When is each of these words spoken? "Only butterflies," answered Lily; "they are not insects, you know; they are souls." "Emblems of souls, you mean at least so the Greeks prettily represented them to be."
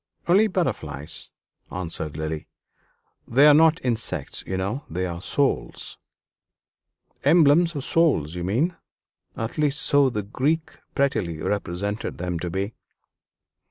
"Only 0.27 0.47
butterflies," 0.47 1.29
answered 1.71 2.17
Lily; 2.17 2.47
"they 3.27 3.45
are 3.45 3.53
not 3.53 3.79
insects, 3.85 4.43
you 4.47 4.57
know; 4.57 4.83
they 4.89 5.05
are 5.05 5.21
souls." 5.21 5.99
"Emblems 7.23 7.75
of 7.75 7.83
souls, 7.83 8.33
you 8.33 8.43
mean 8.43 8.75
at 9.37 9.59
least 9.59 9.79
so 9.79 10.09
the 10.09 10.23
Greeks 10.23 10.77
prettily 10.95 11.37
represented 11.39 12.17
them 12.17 12.39
to 12.39 12.49
be." 12.49 12.73